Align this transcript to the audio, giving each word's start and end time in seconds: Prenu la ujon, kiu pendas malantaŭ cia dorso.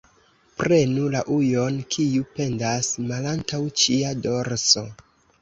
Prenu 0.59 1.03
la 1.15 1.19
ujon, 1.35 1.77
kiu 1.97 2.25
pendas 2.39 2.91
malantaŭ 3.13 3.61
cia 3.83 4.17
dorso. 4.27 4.87